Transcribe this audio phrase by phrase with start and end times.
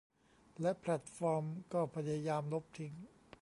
[0.61, 1.43] และแพลตฟอร์ม
[1.73, 2.93] ก็พยายามลบทิ้ง